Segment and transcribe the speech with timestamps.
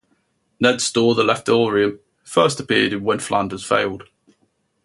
[0.59, 4.09] Ned's store "The Leftorium" first appeared in "When Flanders Failed".